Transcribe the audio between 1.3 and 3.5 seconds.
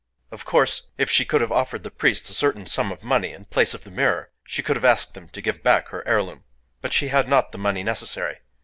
have offered the priests a certain sum of money in